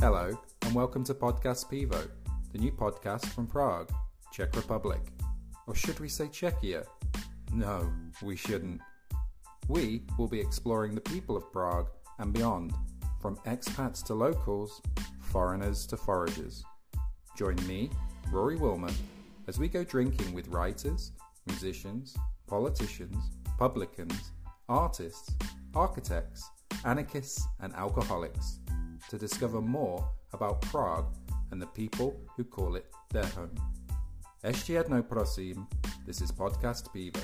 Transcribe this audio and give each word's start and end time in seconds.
Hello, 0.00 0.34
and 0.62 0.74
welcome 0.74 1.04
to 1.04 1.12
Podcast 1.12 1.66
Pivo, 1.70 2.08
the 2.52 2.58
new 2.58 2.72
podcast 2.72 3.26
from 3.26 3.46
Prague, 3.46 3.92
Czech 4.32 4.56
Republic. 4.56 5.02
Or 5.66 5.74
should 5.74 6.00
we 6.00 6.08
say 6.08 6.24
Czechia? 6.24 6.86
No, 7.52 7.92
we 8.22 8.34
shouldn't. 8.34 8.80
We 9.68 10.04
will 10.16 10.26
be 10.26 10.40
exploring 10.40 10.94
the 10.94 11.02
people 11.02 11.36
of 11.36 11.52
Prague 11.52 11.90
and 12.18 12.32
beyond, 12.32 12.72
from 13.20 13.36
expats 13.44 14.02
to 14.04 14.14
locals, 14.14 14.80
foreigners 15.20 15.86
to 15.88 15.98
foragers. 15.98 16.62
Join 17.36 17.56
me, 17.68 17.90
Rory 18.32 18.56
Wilmer, 18.56 18.94
as 19.48 19.58
we 19.58 19.68
go 19.68 19.84
drinking 19.84 20.32
with 20.32 20.48
writers, 20.48 21.12
musicians, 21.46 22.16
politicians, 22.46 23.32
publicans, 23.58 24.32
artists, 24.66 25.34
architects, 25.74 26.48
anarchists, 26.86 27.46
and 27.60 27.74
alcoholics 27.74 28.60
to 29.10 29.18
discover 29.18 29.60
more 29.60 30.04
about 30.32 30.62
Prague 30.62 31.06
and 31.50 31.60
the 31.60 31.66
people 31.66 32.14
who 32.36 32.44
call 32.44 32.76
it 32.76 32.86
their 33.12 33.26
home. 33.26 33.50
Ještě 34.44 34.72
jednou 34.72 35.02
prosím, 35.02 35.66
this 36.06 36.20
is 36.20 36.32
Podcast 36.32 36.88
Pivo. 36.92 37.20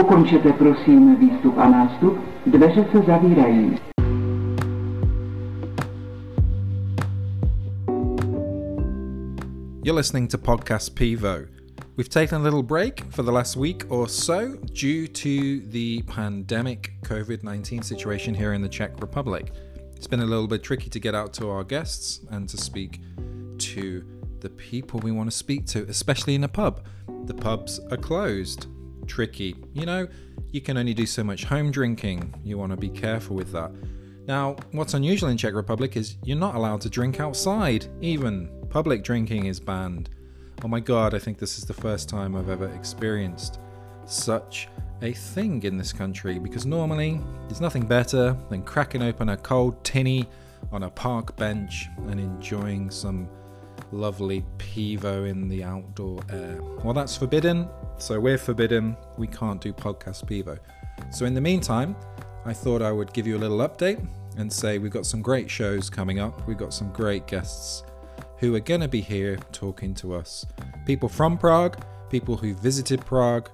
Ukončete 0.00 0.52
prosím 0.52 1.16
výstup 1.16 1.58
a 1.58 1.68
nástup, 1.68 2.18
dveře 2.46 2.86
se 2.92 2.98
zavírají. 3.06 3.78
You're 9.84 9.96
listening 9.96 10.30
to 10.30 10.38
Podcast 10.38 10.94
Pivo. 10.94 11.59
We've 12.00 12.08
taken 12.08 12.40
a 12.40 12.42
little 12.42 12.62
break 12.62 13.04
for 13.12 13.22
the 13.22 13.30
last 13.30 13.58
week 13.58 13.84
or 13.90 14.08
so 14.08 14.56
due 14.72 15.06
to 15.06 15.60
the 15.66 16.00
pandemic 16.04 16.94
COVID 17.02 17.42
19 17.42 17.82
situation 17.82 18.32
here 18.32 18.54
in 18.54 18.62
the 18.62 18.70
Czech 18.70 18.98
Republic. 19.02 19.52
It's 19.96 20.06
been 20.06 20.20
a 20.20 20.24
little 20.24 20.46
bit 20.46 20.62
tricky 20.62 20.88
to 20.88 20.98
get 20.98 21.14
out 21.14 21.34
to 21.34 21.50
our 21.50 21.62
guests 21.62 22.20
and 22.30 22.48
to 22.48 22.56
speak 22.56 23.02
to 23.58 24.02
the 24.40 24.48
people 24.48 24.98
we 25.00 25.12
want 25.12 25.30
to 25.30 25.36
speak 25.36 25.66
to, 25.66 25.84
especially 25.90 26.34
in 26.34 26.44
a 26.44 26.48
pub. 26.48 26.86
The 27.26 27.34
pubs 27.34 27.78
are 27.90 27.98
closed. 27.98 28.68
Tricky. 29.06 29.54
You 29.74 29.84
know, 29.84 30.08
you 30.52 30.62
can 30.62 30.78
only 30.78 30.94
do 30.94 31.04
so 31.04 31.22
much 31.22 31.44
home 31.44 31.70
drinking. 31.70 32.34
You 32.42 32.56
want 32.56 32.70
to 32.70 32.78
be 32.78 32.88
careful 32.88 33.36
with 33.36 33.52
that. 33.52 33.72
Now, 34.26 34.56
what's 34.72 34.94
unusual 34.94 35.28
in 35.28 35.36
Czech 35.36 35.52
Republic 35.52 35.98
is 35.98 36.16
you're 36.24 36.38
not 36.38 36.54
allowed 36.54 36.80
to 36.80 36.88
drink 36.88 37.20
outside, 37.20 37.88
even. 38.00 38.48
Public 38.70 39.04
drinking 39.04 39.44
is 39.44 39.60
banned. 39.60 40.08
Oh 40.62 40.68
my 40.68 40.80
god, 40.80 41.14
I 41.14 41.18
think 41.18 41.38
this 41.38 41.56
is 41.56 41.64
the 41.64 41.72
first 41.72 42.10
time 42.10 42.36
I've 42.36 42.50
ever 42.50 42.68
experienced 42.68 43.60
such 44.04 44.68
a 45.00 45.12
thing 45.12 45.62
in 45.62 45.78
this 45.78 45.90
country 45.90 46.38
because 46.38 46.66
normally 46.66 47.18
there's 47.48 47.62
nothing 47.62 47.86
better 47.86 48.36
than 48.50 48.62
cracking 48.62 49.02
open 49.02 49.30
a 49.30 49.38
cold 49.38 49.82
tinny 49.84 50.28
on 50.70 50.82
a 50.82 50.90
park 50.90 51.34
bench 51.36 51.88
and 52.08 52.20
enjoying 52.20 52.90
some 52.90 53.26
lovely 53.90 54.44
pivo 54.58 55.26
in 55.26 55.48
the 55.48 55.64
outdoor 55.64 56.20
air. 56.30 56.58
Well, 56.84 56.92
that's 56.92 57.16
forbidden, 57.16 57.66
so 57.96 58.20
we're 58.20 58.36
forbidden. 58.36 58.98
We 59.16 59.28
can't 59.28 59.62
do 59.62 59.72
podcast 59.72 60.26
pivo. 60.26 60.58
So, 61.10 61.24
in 61.24 61.32
the 61.32 61.40
meantime, 61.40 61.96
I 62.44 62.52
thought 62.52 62.82
I 62.82 62.92
would 62.92 63.14
give 63.14 63.26
you 63.26 63.38
a 63.38 63.40
little 63.40 63.58
update 63.58 64.06
and 64.36 64.52
say 64.52 64.76
we've 64.76 64.92
got 64.92 65.06
some 65.06 65.22
great 65.22 65.50
shows 65.50 65.88
coming 65.88 66.18
up. 66.18 66.46
We've 66.46 66.58
got 66.58 66.74
some 66.74 66.92
great 66.92 67.26
guests 67.26 67.82
who 68.40 68.54
are 68.54 68.60
going 68.60 68.80
to 68.80 68.88
be 68.88 69.02
here 69.02 69.36
talking 69.52 69.94
to 69.94 70.14
us. 70.14 70.46
People 70.86 71.08
from 71.08 71.36
Prague, 71.36 71.84
people 72.08 72.38
who 72.38 72.54
visited 72.54 73.04
Prague, 73.04 73.50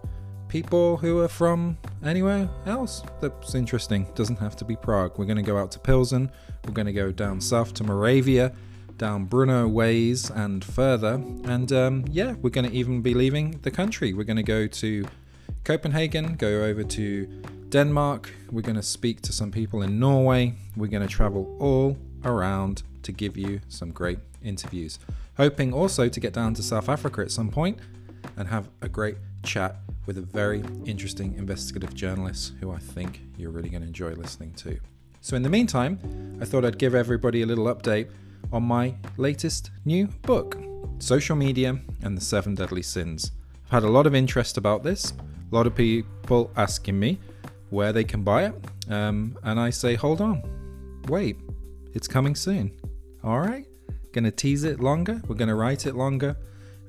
people 0.49 0.97
who 0.97 1.19
are 1.19 1.29
from 1.29 1.77
anywhere 2.05 2.49
else 2.67 3.03
that's 3.21 3.57
interesting. 3.57 4.07
Doesn't 4.15 4.39
have 4.39 4.55
to 4.57 4.65
be 4.65 4.77
Prague. 4.77 5.19
We're 5.19 5.25
going 5.25 5.37
to 5.37 5.43
go 5.43 5.59
out 5.59 5.73
to 5.73 5.81
Pilsen, 5.81 6.31
we're 6.65 6.73
going 6.73 6.87
to 6.87 6.93
go 6.93 7.11
down 7.11 7.41
south 7.41 7.75
to 7.75 7.85
Moravia, 7.85 8.53
down 8.97 9.27
Brno 9.27 9.69
ways, 9.69 10.31
and 10.31 10.65
further. 10.65 11.15
And 11.45 11.73
um, 11.73 12.05
yeah, 12.09 12.35
we're 12.41 12.51
going 12.51 12.71
to 12.71 12.75
even 12.75 13.03
be 13.03 13.13
leaving 13.13 13.59
the 13.63 13.73
country. 13.73 14.13
We're 14.13 14.25
going 14.25 14.37
to 14.37 14.45
go 14.45 14.69
to 14.69 15.05
Copenhagen, 15.65 16.37
go 16.37 16.63
over 16.63 16.85
to 16.85 17.27
Denmark. 17.71 18.33
We're 18.53 18.63
going 18.63 18.77
to 18.77 18.83
speak 18.83 19.21
to 19.23 19.33
some 19.33 19.51
people 19.51 19.83
in 19.83 19.99
Norway. 19.99 20.55
We're 20.77 20.87
going 20.87 21.07
to 21.07 21.13
travel 21.13 21.57
all 21.59 21.99
around 22.25 22.85
to 23.07 23.13
give 23.13 23.37
you 23.37 23.61
some 23.69 23.91
great 23.91 24.19
interviews. 24.43 24.99
Hoping 25.37 25.73
also 25.73 26.09
to 26.09 26.21
get 26.21 26.33
down 26.33 26.55
to 26.55 26.63
South 26.63 26.89
Africa 26.89 27.23
at 27.23 27.31
some 27.31 27.51
point 27.51 27.79
and 28.37 28.49
have 28.49 28.69
a 28.83 28.89
great 28.89 29.17
chat 29.43 29.77
with 30.07 30.19
a 30.19 30.23
very 30.23 30.63
interesting 30.85 31.35
investigative 31.35 31.95
journalist 31.95 32.53
who 32.61 32.71
I 32.71 32.79
think 32.79 33.21
you're 33.39 33.51
really 33.51 33.69
going 33.69 33.83
to 33.83 33.87
enjoy 33.87 34.13
listening 34.13 34.53
to. 34.55 34.79
So, 35.21 35.37
in 35.37 35.43
the 35.43 35.49
meantime, 35.49 36.39
I 36.41 36.45
thought 36.45 36.65
I'd 36.65 36.79
give 36.79 36.95
everybody 36.95 37.43
a 37.43 37.47
little 37.47 37.67
update 37.67 38.09
on 38.53 38.63
my 38.63 38.95
latest 39.17 39.71
new 39.85 40.07
book, 40.23 40.57
Social 40.99 41.37
Media 41.37 41.79
and 42.03 42.17
the 42.17 42.21
Seven 42.21 42.55
Deadly 42.55 42.83
Sins. 42.83 43.33
I've 43.65 43.71
had 43.71 43.83
a 43.83 43.89
lot 43.89 44.07
of 44.07 44.15
interest 44.15 44.57
about 44.57 44.83
this, 44.83 45.13
a 45.13 45.55
lot 45.55 45.67
of 45.67 45.75
people 45.75 46.51
asking 46.57 46.99
me 46.99 47.19
where 47.71 47.93
they 47.93 48.05
can 48.05 48.23
buy 48.23 48.45
it, 48.45 48.55
um, 48.89 49.37
and 49.43 49.59
I 49.59 49.71
say, 49.71 49.95
hold 49.95 50.21
on, 50.21 50.43
wait, 51.09 51.37
it's 51.93 52.07
coming 52.07 52.35
soon. 52.37 52.71
All 53.27 53.41
right, 53.41 53.67
gonna 54.13 54.31
tease 54.31 54.63
it 54.63 54.79
longer. 54.79 55.21
We're 55.27 55.35
gonna 55.35 55.57
write 55.57 55.85
it 55.85 55.97
longer, 55.97 56.37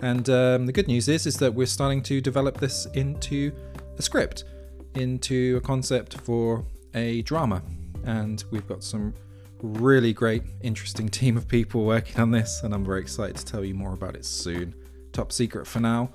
and 0.01 0.29
um, 0.29 0.67
the 0.67 0.71
good 0.71 0.87
news 0.87 1.07
is 1.07 1.25
is 1.25 1.37
that 1.37 1.51
we're 1.51 1.65
starting 1.65 2.03
to 2.03 2.21
develop 2.21 2.59
this 2.59 2.85
into 2.93 3.51
a 3.97 4.03
script, 4.03 4.43
into 4.93 5.57
a 5.57 5.61
concept 5.61 6.21
for 6.21 6.63
a 6.93 7.23
drama, 7.23 7.63
and 8.03 8.43
we've 8.51 8.67
got 8.67 8.83
some 8.83 9.15
really 9.63 10.13
great, 10.13 10.43
interesting 10.61 11.09
team 11.09 11.37
of 11.37 11.47
people 11.47 11.85
working 11.85 12.21
on 12.21 12.29
this, 12.29 12.61
and 12.61 12.71
I'm 12.71 12.85
very 12.85 13.01
excited 13.01 13.37
to 13.37 13.43
tell 13.43 13.65
you 13.65 13.73
more 13.73 13.93
about 13.93 14.15
it 14.15 14.23
soon. 14.23 14.75
Top 15.13 15.31
secret 15.31 15.65
for 15.65 15.79
now, 15.79 16.11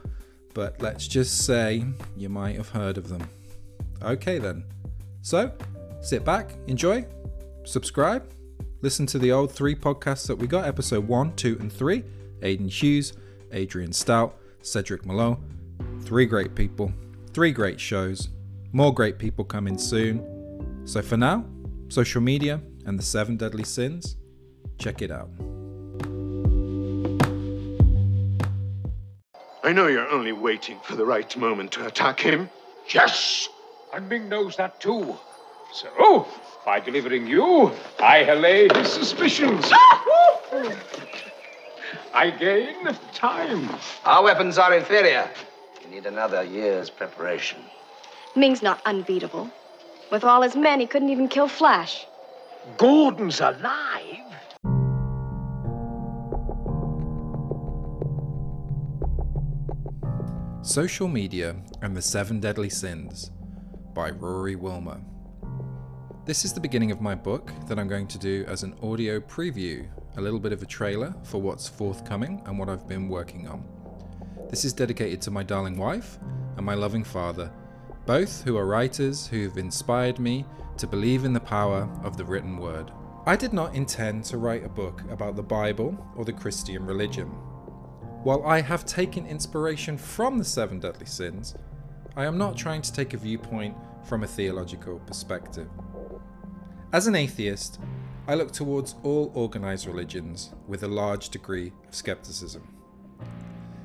but 0.54 0.80
let's 0.80 1.08
just 1.08 1.44
say 1.44 1.84
you 2.16 2.28
might 2.28 2.54
have 2.54 2.68
heard 2.68 2.96
of 2.96 3.08
them. 3.08 3.28
Okay, 4.00 4.38
then. 4.38 4.62
So, 5.22 5.50
sit 6.00 6.24
back, 6.24 6.52
enjoy, 6.68 7.06
subscribe, 7.64 8.24
listen 8.82 9.06
to 9.06 9.18
the 9.18 9.32
old 9.32 9.50
three 9.50 9.74
podcasts 9.74 10.26
that 10.26 10.36
we 10.36 10.46
got 10.46 10.66
episode 10.66 11.06
one, 11.06 11.34
two, 11.36 11.56
and 11.60 11.72
three 11.72 12.04
Aidan 12.42 12.68
Hughes, 12.68 13.12
Adrian 13.52 13.92
Stout, 13.92 14.36
Cedric 14.60 15.06
Malone. 15.06 15.38
Three 16.02 16.26
great 16.26 16.54
people, 16.54 16.92
three 17.32 17.52
great 17.52 17.80
shows, 17.80 18.28
more 18.72 18.92
great 18.92 19.18
people 19.18 19.44
coming 19.44 19.78
soon. 19.78 20.82
So, 20.84 21.00
for 21.00 21.16
now, 21.16 21.44
social 21.88 22.20
media 22.20 22.60
and 22.84 22.98
the 22.98 23.02
seven 23.02 23.36
deadly 23.36 23.64
sins, 23.64 24.16
check 24.78 25.00
it 25.00 25.10
out. 25.10 25.30
I 29.64 29.72
know 29.72 29.86
you're 29.86 30.08
only 30.08 30.32
waiting 30.32 30.78
for 30.82 30.96
the 30.96 31.04
right 31.04 31.36
moment 31.36 31.70
to 31.72 31.86
attack 31.86 32.18
him. 32.18 32.50
Yes, 32.92 33.48
and 33.94 34.08
Ming 34.08 34.28
knows 34.28 34.56
that 34.56 34.80
too. 34.80 35.16
So, 35.72 36.26
by 36.64 36.80
delivering 36.80 37.26
you, 37.26 37.72
I 38.00 38.18
allay 38.24 38.68
his 38.74 38.92
suspicions. 38.92 39.70
I 42.14 42.30
gain 42.30 42.86
time. 43.12 43.68
Our 44.04 44.24
weapons 44.24 44.58
are 44.58 44.74
inferior. 44.74 45.28
You 45.82 45.90
need 45.90 46.06
another 46.06 46.44
year's 46.44 46.90
preparation. 46.90 47.58
Ming's 48.36 48.62
not 48.62 48.80
unbeatable. 48.86 49.50
With 50.10 50.24
all 50.24 50.42
his 50.42 50.54
men, 50.54 50.78
he 50.80 50.86
couldn't 50.86 51.08
even 51.08 51.28
kill 51.28 51.48
Flash. 51.48 52.06
Gordon's 52.76 53.40
alive. 53.40 54.18
Social 60.62 61.08
Media 61.08 61.56
and 61.80 61.96
the 61.96 62.02
Seven 62.02 62.38
Deadly 62.38 62.70
Sins 62.70 63.32
by 63.94 64.10
Rory 64.10 64.54
Wilmer. 64.54 65.00
This 66.24 66.44
is 66.44 66.52
the 66.52 66.60
beginning 66.60 66.92
of 66.92 67.00
my 67.00 67.16
book 67.16 67.50
that 67.66 67.80
I'm 67.80 67.88
going 67.88 68.06
to 68.06 68.16
do 68.16 68.44
as 68.46 68.62
an 68.62 68.76
audio 68.80 69.18
preview, 69.18 69.88
a 70.16 70.20
little 70.20 70.38
bit 70.38 70.52
of 70.52 70.62
a 70.62 70.66
trailer 70.66 71.12
for 71.24 71.42
what's 71.42 71.68
forthcoming 71.68 72.40
and 72.46 72.56
what 72.56 72.68
I've 72.68 72.86
been 72.86 73.08
working 73.08 73.48
on. 73.48 73.64
This 74.48 74.64
is 74.64 74.72
dedicated 74.72 75.20
to 75.22 75.32
my 75.32 75.42
darling 75.42 75.76
wife 75.76 76.20
and 76.56 76.64
my 76.64 76.74
loving 76.74 77.02
father, 77.02 77.50
both 78.06 78.44
who 78.44 78.56
are 78.56 78.66
writers 78.66 79.26
who've 79.26 79.58
inspired 79.58 80.20
me 80.20 80.46
to 80.76 80.86
believe 80.86 81.24
in 81.24 81.32
the 81.32 81.40
power 81.40 81.90
of 82.04 82.16
the 82.16 82.24
written 82.24 82.56
word. 82.56 82.92
I 83.26 83.34
did 83.34 83.52
not 83.52 83.74
intend 83.74 84.22
to 84.26 84.38
write 84.38 84.64
a 84.64 84.68
book 84.68 85.02
about 85.10 85.34
the 85.34 85.42
Bible 85.42 85.98
or 86.16 86.24
the 86.24 86.32
Christian 86.32 86.86
religion. 86.86 87.30
While 88.22 88.46
I 88.46 88.60
have 88.60 88.84
taken 88.84 89.26
inspiration 89.26 89.98
from 89.98 90.38
the 90.38 90.44
seven 90.44 90.78
deadly 90.78 91.06
sins, 91.06 91.56
I 92.14 92.26
am 92.26 92.38
not 92.38 92.56
trying 92.56 92.82
to 92.82 92.92
take 92.92 93.12
a 93.12 93.16
viewpoint 93.16 93.74
from 94.04 94.22
a 94.22 94.28
theological 94.28 95.00
perspective. 95.00 95.68
As 96.92 97.06
an 97.06 97.14
atheist, 97.14 97.80
I 98.28 98.34
look 98.34 98.52
towards 98.52 98.96
all 99.02 99.32
organized 99.34 99.86
religions 99.86 100.52
with 100.68 100.82
a 100.82 100.88
large 100.88 101.30
degree 101.30 101.72
of 101.88 101.94
skepticism. 101.94 102.68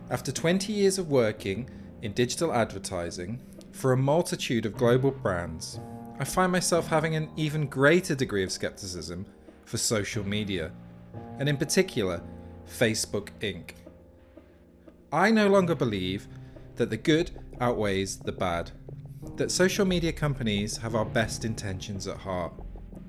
After 0.09 0.33
20 0.33 0.74
years 0.74 1.00
of 1.00 1.09
working 1.09 1.69
in 2.01 2.12
digital 2.12 2.54
advertising, 2.54 3.42
for 3.71 3.94
a 3.94 3.98
multitude 3.98 4.65
of 4.65 4.75
global 4.75 5.12
brands, 5.12 5.80
I 6.19 6.25
find 6.25 6.51
myself 6.51 6.88
having 6.88 7.15
an 7.15 7.30
even 7.38 7.68
greater 7.68 8.13
degree 8.13 8.44
of 8.44 8.51
skepticism 8.51 9.25
for 9.63 9.77
social 9.77 10.27
media, 10.27 10.74
and 11.39 11.48
in 11.48 11.56
particular, 11.56 12.21
Facebook 12.68 13.30
Inc. 13.39 13.71
I 15.13 15.31
no 15.31 15.48
longer 15.48 15.75
believe 15.75 16.27
that 16.75 16.89
the 16.89 16.98
good 16.98 17.31
outweighs 17.62 18.18
the 18.18 18.33
bad, 18.33 18.71
that 19.38 19.50
social 19.50 19.86
media 19.86 20.12
companies 20.12 20.75
have 20.75 20.94
our 20.94 21.06
best 21.06 21.45
intentions 21.45 22.06
at 22.06 22.18
heart, 22.18 22.51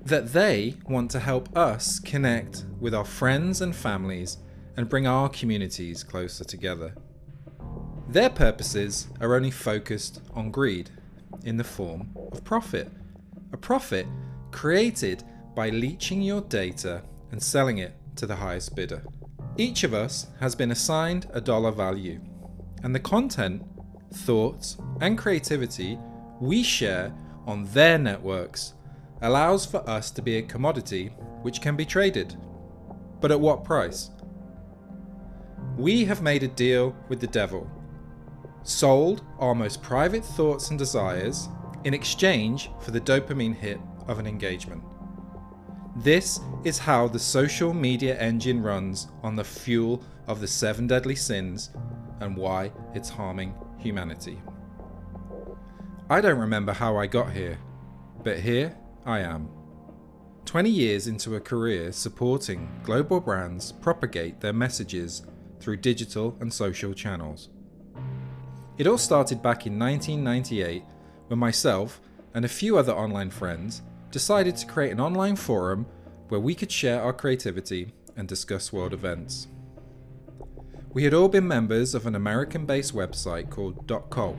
that 0.09 0.33
they 0.33 0.75
want 0.87 1.11
to 1.11 1.19
help 1.19 1.55
us 1.55 1.99
connect 1.99 2.65
with 2.79 2.95
our 2.95 3.05
friends 3.05 3.61
and 3.61 3.75
families 3.75 4.37
and 4.75 4.89
bring 4.89 5.05
our 5.05 5.29
communities 5.29 6.03
closer 6.03 6.43
together. 6.43 6.95
Their 8.07 8.31
purposes 8.31 9.07
are 9.21 9.35
only 9.35 9.51
focused 9.51 10.21
on 10.33 10.49
greed 10.49 10.89
in 11.43 11.57
the 11.57 11.63
form 11.63 12.09
of 12.31 12.43
profit. 12.43 12.91
A 13.53 13.57
profit 13.57 14.07
created 14.49 15.23
by 15.55 15.69
leeching 15.69 16.23
your 16.23 16.41
data 16.41 17.03
and 17.31 17.41
selling 17.41 17.77
it 17.77 17.93
to 18.15 18.25
the 18.25 18.35
highest 18.35 18.75
bidder. 18.75 19.03
Each 19.57 19.83
of 19.83 19.93
us 19.93 20.27
has 20.39 20.55
been 20.55 20.71
assigned 20.71 21.27
a 21.33 21.41
dollar 21.41 21.71
value, 21.71 22.19
and 22.81 22.95
the 22.95 22.99
content, 22.99 23.61
thoughts, 24.11 24.77
and 25.01 25.19
creativity 25.19 25.99
we 26.39 26.63
share 26.63 27.13
on 27.45 27.65
their 27.73 27.99
networks 27.99 28.73
allows 29.21 29.65
for 29.65 29.87
us 29.89 30.11
to 30.11 30.21
be 30.21 30.37
a 30.37 30.41
commodity 30.41 31.07
which 31.41 31.61
can 31.61 31.75
be 31.75 31.85
traded. 31.85 32.35
But 33.21 33.31
at 33.31 33.39
what 33.39 33.63
price? 33.63 34.11
We 35.77 36.05
have 36.05 36.21
made 36.21 36.43
a 36.43 36.47
deal 36.47 36.95
with 37.07 37.19
the 37.19 37.27
devil 37.27 37.69
sold 38.63 39.23
our 39.39 39.55
most 39.55 39.81
private 39.81 40.23
thoughts 40.23 40.69
and 40.69 40.77
desires 40.77 41.49
in 41.83 41.93
exchange 41.93 42.69
for 42.79 42.91
the 42.91 43.01
dopamine 43.01 43.55
hit 43.55 43.79
of 44.07 44.19
an 44.19 44.27
engagement. 44.27 44.83
This 45.95 46.39
is 46.63 46.77
how 46.77 47.07
the 47.07 47.19
social 47.19 47.73
media 47.73 48.17
engine 48.19 48.61
runs 48.61 49.07
on 49.23 49.35
the 49.35 49.43
fuel 49.43 50.03
of 50.27 50.39
the 50.39 50.47
seven 50.47 50.87
deadly 50.87 51.15
sins 51.15 51.71
and 52.19 52.35
why 52.35 52.71
it's 52.93 53.09
harming 53.09 53.53
humanity. 53.77 54.39
I 56.09 56.21
don't 56.21 56.39
remember 56.39 56.73
how 56.73 56.97
I 56.97 57.07
got 57.07 57.31
here, 57.31 57.57
but 58.23 58.39
here 58.39 58.75
I 59.05 59.19
am. 59.19 59.49
20 60.45 60.69
years 60.69 61.07
into 61.07 61.35
a 61.35 61.39
career 61.39 61.91
supporting 61.91 62.69
global 62.83 63.19
brands 63.19 63.71
propagate 63.71 64.39
their 64.39 64.53
messages 64.53 65.23
through 65.59 65.77
digital 65.77 66.35
and 66.39 66.51
social 66.51 66.93
channels. 66.93 67.49
It 68.77 68.87
all 68.87 68.97
started 68.97 69.41
back 69.41 69.67
in 69.67 69.77
1998 69.77 70.83
when 71.27 71.39
myself 71.39 72.01
and 72.33 72.45
a 72.45 72.49
few 72.49 72.77
other 72.77 72.93
online 72.93 73.29
friends 73.29 73.81
decided 74.11 74.55
to 74.57 74.65
create 74.65 74.91
an 74.91 74.99
online 74.99 75.35
forum 75.35 75.85
where 76.29 76.39
we 76.39 76.55
could 76.55 76.71
share 76.71 77.01
our 77.01 77.13
creativity 77.13 77.93
and 78.15 78.27
discuss 78.27 78.73
world 78.73 78.93
events. 78.93 79.47
We 80.91 81.03
had 81.03 81.13
all 81.13 81.29
been 81.29 81.47
members 81.47 81.93
of 81.93 82.07
an 82.07 82.15
American 82.15 82.65
based 82.65 82.95
website 82.95 83.49
called 83.49 83.87
.col, 84.09 84.37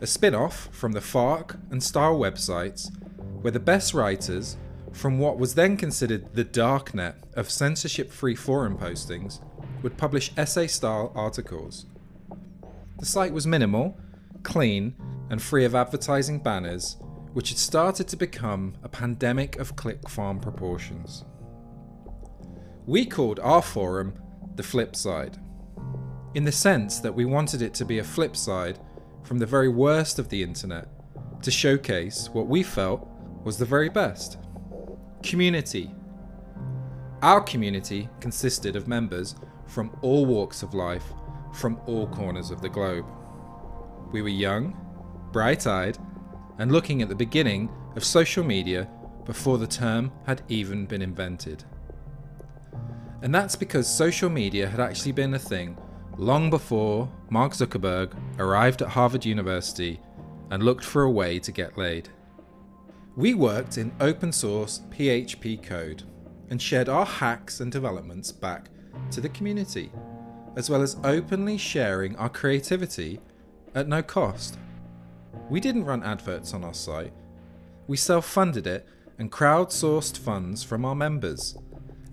a 0.00 0.06
spin 0.06 0.34
off 0.34 0.68
from 0.70 0.92
the 0.92 1.00
Fark 1.00 1.56
and 1.70 1.82
Style 1.82 2.16
websites 2.16 2.90
where 3.40 3.52
the 3.52 3.60
best 3.60 3.94
writers 3.94 4.56
from 4.92 5.18
what 5.18 5.38
was 5.38 5.54
then 5.54 5.76
considered 5.76 6.34
the 6.34 6.44
darknet 6.44 7.14
of 7.34 7.50
censorship 7.50 8.10
free 8.10 8.34
forum 8.34 8.76
postings 8.76 9.40
would 9.82 9.96
publish 9.96 10.32
essay 10.36 10.66
style 10.66 11.12
articles 11.14 11.86
the 12.98 13.06
site 13.06 13.32
was 13.32 13.46
minimal, 13.46 13.96
clean, 14.42 14.94
and 15.30 15.40
free 15.40 15.64
of 15.64 15.76
advertising 15.76 16.40
banners, 16.40 16.96
which 17.32 17.50
had 17.50 17.58
started 17.58 18.08
to 18.08 18.16
become 18.16 18.74
a 18.82 18.88
pandemic 18.88 19.56
of 19.58 19.76
click 19.76 20.08
farm 20.08 20.40
proportions. 20.40 21.24
We 22.86 23.06
called 23.06 23.38
our 23.38 23.62
forum 23.62 24.14
the 24.56 24.64
flip 24.64 24.96
side, 24.96 25.38
in 26.34 26.42
the 26.42 26.50
sense 26.50 26.98
that 27.00 27.14
we 27.14 27.24
wanted 27.24 27.62
it 27.62 27.72
to 27.74 27.84
be 27.84 28.00
a 28.00 28.04
flip 28.04 28.34
side 28.34 28.80
from 29.22 29.38
the 29.38 29.46
very 29.46 29.68
worst 29.68 30.18
of 30.18 30.28
the 30.28 30.42
internet 30.42 30.88
to 31.42 31.52
showcase 31.52 32.28
what 32.32 32.48
we 32.48 32.64
felt 32.64 33.08
was 33.48 33.56
the 33.56 33.64
very 33.64 33.88
best. 33.88 34.36
Community. 35.22 35.90
Our 37.22 37.40
community 37.40 38.10
consisted 38.20 38.76
of 38.76 38.86
members 38.86 39.36
from 39.66 39.90
all 40.02 40.26
walks 40.26 40.62
of 40.62 40.74
life 40.74 41.14
from 41.54 41.80
all 41.86 42.08
corners 42.08 42.50
of 42.50 42.60
the 42.60 42.68
globe. 42.68 43.06
We 44.12 44.20
were 44.20 44.28
young, 44.28 44.76
bright 45.32 45.66
eyed, 45.66 45.96
and 46.58 46.70
looking 46.70 47.00
at 47.00 47.08
the 47.08 47.14
beginning 47.14 47.70
of 47.96 48.04
social 48.04 48.44
media 48.44 48.86
before 49.24 49.56
the 49.56 49.66
term 49.66 50.12
had 50.26 50.42
even 50.50 50.84
been 50.84 51.00
invented. 51.00 51.64
And 53.22 53.34
that's 53.34 53.56
because 53.56 53.88
social 53.88 54.28
media 54.28 54.68
had 54.68 54.78
actually 54.78 55.12
been 55.12 55.32
a 55.32 55.38
thing 55.38 55.78
long 56.18 56.50
before 56.50 57.10
Mark 57.30 57.54
Zuckerberg 57.54 58.12
arrived 58.38 58.82
at 58.82 58.88
Harvard 58.88 59.24
University 59.24 60.02
and 60.50 60.62
looked 60.62 60.84
for 60.84 61.04
a 61.04 61.10
way 61.10 61.38
to 61.38 61.50
get 61.50 61.78
laid. 61.78 62.10
We 63.18 63.34
worked 63.34 63.78
in 63.78 63.90
open 63.98 64.30
source 64.30 64.82
PHP 64.90 65.60
code 65.64 66.04
and 66.50 66.62
shared 66.62 66.88
our 66.88 67.04
hacks 67.04 67.58
and 67.58 67.72
developments 67.72 68.30
back 68.30 68.70
to 69.10 69.20
the 69.20 69.28
community 69.28 69.90
as 70.54 70.70
well 70.70 70.82
as 70.82 70.96
openly 71.02 71.58
sharing 71.58 72.14
our 72.14 72.28
creativity 72.28 73.18
at 73.74 73.88
no 73.88 74.04
cost. 74.04 74.56
We 75.50 75.58
didn't 75.58 75.86
run 75.86 76.04
adverts 76.04 76.54
on 76.54 76.62
our 76.62 76.72
site, 76.72 77.12
we 77.88 77.96
self 77.96 78.24
funded 78.24 78.68
it 78.68 78.86
and 79.18 79.32
crowdsourced 79.32 80.16
funds 80.16 80.62
from 80.62 80.84
our 80.84 80.94
members. 80.94 81.58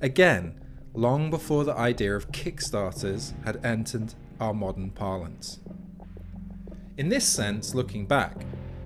Again, 0.01 0.59
long 0.95 1.29
before 1.29 1.65
the 1.65 1.77
idea 1.77 2.15
of 2.15 2.31
Kickstarters 2.31 3.33
had 3.45 3.63
entered 3.63 4.15
our 4.39 4.55
modern 4.55 4.89
parlance. 4.89 5.59
In 6.97 7.09
this 7.09 7.27
sense, 7.27 7.75
looking 7.75 8.07
back, 8.07 8.37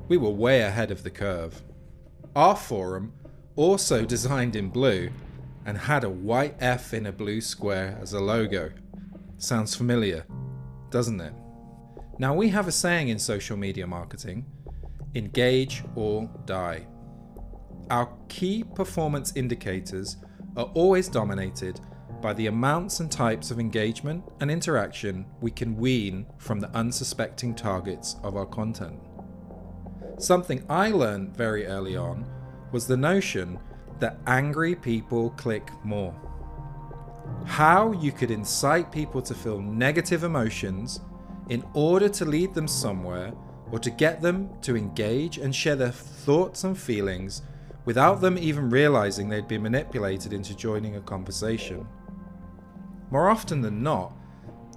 we 0.09 0.17
were 0.17 0.29
way 0.29 0.63
ahead 0.63 0.91
of 0.91 1.03
the 1.03 1.11
curve. 1.11 1.63
Our 2.39 2.55
forum, 2.55 3.11
also 3.57 4.05
designed 4.05 4.55
in 4.55 4.69
blue, 4.69 5.09
and 5.65 5.77
had 5.77 6.05
a 6.05 6.09
white 6.09 6.55
F 6.61 6.93
in 6.93 7.07
a 7.07 7.11
blue 7.11 7.41
square 7.41 7.99
as 8.01 8.13
a 8.13 8.19
logo. 8.21 8.71
Sounds 9.37 9.75
familiar, 9.75 10.25
doesn't 10.89 11.19
it? 11.19 11.33
Now, 12.17 12.33
we 12.33 12.47
have 12.47 12.69
a 12.69 12.71
saying 12.71 13.09
in 13.09 13.19
social 13.19 13.57
media 13.57 13.85
marketing 13.85 14.45
engage 15.15 15.83
or 15.95 16.29
die. 16.45 16.87
Our 17.89 18.09
key 18.29 18.63
performance 18.63 19.35
indicators 19.35 20.15
are 20.55 20.71
always 20.75 21.09
dominated 21.09 21.81
by 22.21 22.31
the 22.31 22.47
amounts 22.47 23.01
and 23.01 23.11
types 23.11 23.51
of 23.51 23.59
engagement 23.59 24.23
and 24.39 24.49
interaction 24.49 25.25
we 25.41 25.51
can 25.51 25.75
wean 25.75 26.25
from 26.37 26.61
the 26.61 26.69
unsuspecting 26.69 27.53
targets 27.53 28.15
of 28.23 28.37
our 28.37 28.45
content. 28.45 28.97
Something 30.19 30.65
I 30.69 30.91
learned 30.91 31.33
very 31.33 31.65
early 31.65 31.95
on 31.95 32.25
was 32.71 32.87
the 32.87 32.97
notion 32.97 33.59
that 33.99 34.19
angry 34.27 34.75
people 34.75 35.31
click 35.31 35.69
more 35.83 36.15
how 37.45 37.91
you 37.93 38.11
could 38.11 38.31
incite 38.31 38.91
people 38.91 39.21
to 39.21 39.33
feel 39.33 39.59
negative 39.59 40.23
emotions 40.23 41.01
in 41.49 41.63
order 41.73 42.07
to 42.07 42.25
lead 42.25 42.53
them 42.53 42.67
somewhere 42.67 43.33
or 43.71 43.79
to 43.79 43.89
get 43.89 44.21
them 44.21 44.49
to 44.61 44.75
engage 44.75 45.37
and 45.37 45.55
share 45.55 45.75
their 45.75 45.91
thoughts 45.91 46.63
and 46.63 46.77
feelings 46.77 47.41
without 47.85 48.21
them 48.21 48.37
even 48.37 48.69
realizing 48.69 49.29
they'd 49.29 49.47
been 49.47 49.63
manipulated 49.63 50.33
into 50.33 50.55
joining 50.55 50.95
a 50.95 51.01
conversation. 51.01 51.87
More 53.09 53.29
often 53.29 53.61
than 53.61 53.81
not, 53.81 54.13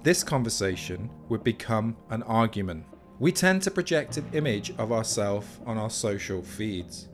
this 0.03 0.23
conversation 0.23 1.09
would 1.29 1.43
become 1.43 1.95
an 2.09 2.23
argument. 2.23 2.85
We 3.19 3.31
tend 3.31 3.61
to 3.63 3.71
project 3.71 4.17
an 4.17 4.25
image 4.33 4.73
of 4.77 4.91
ourselves 4.91 5.59
on 5.65 5.77
our 5.77 5.89
social 5.89 6.41
feeds, 6.41 7.07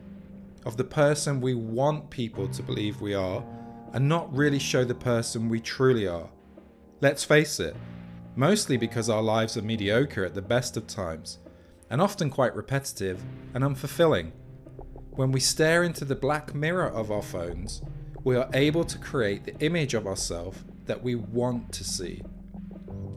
of 0.66 0.78
the 0.78 0.84
person 0.84 1.42
we 1.42 1.54
want 1.54 2.10
people 2.10 2.48
to 2.48 2.64
believe 2.64 3.02
we 3.02 3.14
are 3.14 3.44
and 3.94 4.08
not 4.08 4.36
really 4.36 4.60
show 4.60 4.84
the 4.84 4.96
person 4.96 5.50
we 5.50 5.60
truly 5.60 6.08
are. 6.08 6.30
Let's 7.02 7.24
face 7.24 7.60
it, 7.60 7.76
mostly 8.36 8.78
because 8.78 9.10
our 9.10 9.22
lives 9.22 9.58
are 9.58 9.62
mediocre 9.62 10.26
at 10.26 10.36
the 10.36 10.42
best 10.42 10.78
of 10.78 10.86
times, 10.86 11.40
and 11.90 12.02
often 12.02 12.30
quite 12.30 12.56
repetitive 12.56 13.22
and 13.54 13.64
unfulfilling. 13.64 14.32
When 15.12 15.32
we 15.32 15.40
stare 15.40 15.84
into 15.84 16.06
the 16.06 16.16
black 16.16 16.54
mirror 16.54 16.88
of 16.88 17.12
our 17.12 17.22
phones, 17.22 17.82
we 18.24 18.36
are 18.36 18.50
able 18.54 18.84
to 18.84 18.98
create 18.98 19.46
the 19.46 19.58
image 19.60 19.94
of 19.94 20.06
ourselves 20.06 20.60
that 20.86 21.02
we 21.02 21.16
want 21.16 21.72
to 21.74 21.84
see. 21.84 22.22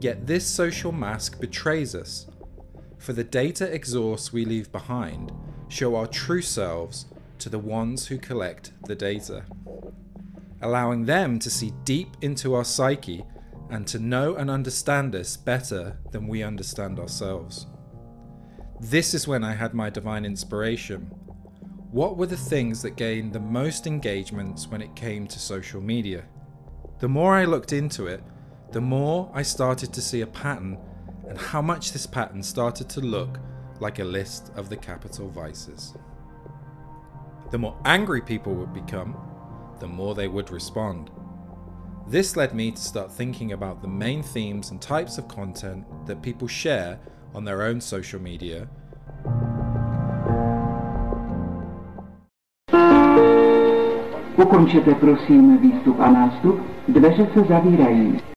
Yet 0.01 0.27
this 0.27 0.47
social 0.47 0.93
mask 0.93 1.41
betrays 1.41 1.95
us, 1.95 2.27
for 2.99 3.13
the 3.13 3.25
data 3.25 3.73
exhausts 3.73 4.33
we 4.33 4.45
leave 4.45 4.71
behind 4.71 5.33
show 5.69 5.97
our 5.97 6.07
true 6.07 6.43
selves 6.43 7.07
to 7.43 7.49
the 7.49 7.59
ones 7.59 8.07
who 8.07 8.19
collect 8.19 8.73
the 8.87 8.95
data 8.95 9.45
allowing 10.63 11.05
them 11.05 11.39
to 11.41 11.51
see 11.51 11.73
deep 11.85 12.17
into 12.23 12.55
our 12.55 12.65
psyche 12.65 13.25
and 13.71 13.87
to 13.87 13.99
know 13.99 14.37
and 14.37 14.49
understand 14.51 15.15
us 15.15 15.37
better 15.37 15.99
than 16.13 16.29
we 16.29 16.43
understand 16.43 16.99
ourselves. 16.99 17.67
This 18.81 19.13
is 19.13 19.29
when 19.29 19.45
I 19.45 19.55
had 19.55 19.75
my 19.75 19.91
divine 19.91 20.25
inspiration. 20.25 21.11
What 21.91 22.17
were 22.17 22.27
the 22.27 22.37
things 22.37 22.81
that 22.83 22.97
gained 22.97 23.33
the 23.33 23.41
most 23.41 23.87
engagements 23.87 24.69
when 24.69 24.81
it 24.81 24.95
came 24.97 25.27
to 25.27 25.39
social 25.39 25.81
media? 25.81 26.25
The 27.01 27.09
more 27.09 27.35
I 27.35 27.45
looked 27.45 27.73
into 27.73 28.07
it, 28.07 28.23
the 28.71 28.81
more 28.81 29.31
I 29.35 29.43
started 29.43 29.93
to 29.93 30.01
see 30.01 30.21
a 30.21 30.27
pattern 30.27 30.79
and 31.29 31.39
how 31.39 31.61
much 31.61 31.93
this 31.93 32.07
pattern 32.07 32.43
started 32.43 32.89
to 32.91 33.01
look 33.01 33.39
like 33.81 33.99
a 33.99 34.05
list 34.05 34.53
of 34.55 34.69
the 34.69 34.77
capital 34.77 35.29
vices. 35.29 35.95
The 37.53 37.59
more 37.59 37.77
angry 37.85 38.23
people 38.23 38.55
would 38.55 38.73
become, 38.73 39.15
the 39.79 39.87
more 39.87 40.15
they 40.15 40.27
would 40.27 40.51
respond. 40.51 41.11
This 42.09 42.35
led 42.35 42.55
me 42.55 42.71
to 42.71 42.81
start 42.81 43.13
thinking 43.13 43.53
about 43.53 43.83
the 43.83 43.89
main 43.89 44.23
themes 44.23 44.71
and 44.71 44.81
types 44.81 45.19
of 45.19 45.29
content 45.29 45.85
that 46.07 46.23
people 46.23 46.49
share 46.49 46.99
on 47.35 47.45
their 47.45 47.61
own 47.61 47.83
social 47.83 48.21
media. 48.21 48.69
Ukončete 54.37 54.95
prosím 54.95 55.59
výstup 55.59 56.01
a 56.01 56.11
nástup, 56.11 56.61
dveře 56.89 57.29
se 57.35 57.45
zavírají. 57.49 58.32